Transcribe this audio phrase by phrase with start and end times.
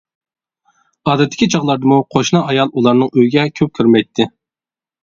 [1.09, 4.33] ئادەتتىكى چاغلاردىمۇ قوشنا ئايال ئۇلارنىڭ ئۆيىگە كۆپ كىرمەيتتى.